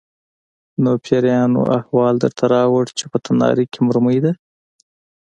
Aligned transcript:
_نو 0.83 0.91
پېريانو 1.05 1.61
احوال 1.77 2.15
درته 2.23 2.43
راووړ 2.53 2.85
چې 2.97 3.05
په 3.11 3.17
تناره 3.25 3.63
کې 3.71 3.79
مرمۍ 3.87 4.17
ده؟ 4.25 4.31